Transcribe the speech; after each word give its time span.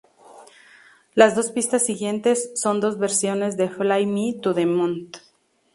Las 1.13 1.35
dos 1.35 1.51
pistas 1.51 1.85
siguientes 1.85 2.51
son 2.55 2.81
dos 2.81 2.97
versiones 2.97 3.55
de 3.55 3.69
"Fly 3.69 4.07
Me 4.07 4.33
to 4.33 4.55
the 4.55 4.65
Moon". 4.65 5.11